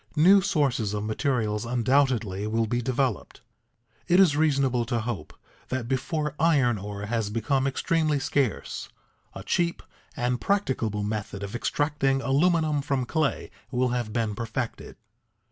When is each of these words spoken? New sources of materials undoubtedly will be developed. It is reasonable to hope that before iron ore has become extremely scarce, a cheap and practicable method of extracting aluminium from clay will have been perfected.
New 0.17 0.41
sources 0.41 0.95
of 0.95 1.03
materials 1.03 1.63
undoubtedly 1.63 2.47
will 2.47 2.65
be 2.65 2.81
developed. 2.81 3.41
It 4.07 4.19
is 4.19 4.35
reasonable 4.35 4.83
to 4.85 5.01
hope 5.01 5.31
that 5.67 5.87
before 5.87 6.33
iron 6.39 6.79
ore 6.79 7.05
has 7.05 7.29
become 7.29 7.67
extremely 7.67 8.19
scarce, 8.19 8.89
a 9.35 9.43
cheap 9.43 9.83
and 10.17 10.41
practicable 10.41 11.03
method 11.03 11.43
of 11.43 11.53
extracting 11.55 12.19
aluminium 12.19 12.81
from 12.81 13.05
clay 13.05 13.51
will 13.69 13.89
have 13.89 14.11
been 14.11 14.33
perfected. 14.33 14.95